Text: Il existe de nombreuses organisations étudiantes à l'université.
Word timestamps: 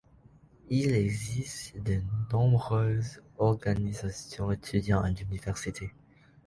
Il 0.71 0.93
existe 0.95 1.77
de 1.83 2.01
nombreuses 2.31 3.21
organisations 3.37 4.51
étudiantes 4.51 5.05
à 5.05 5.09
l'université. 5.09 5.93